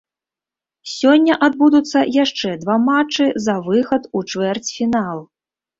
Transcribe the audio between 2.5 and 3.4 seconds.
два матчы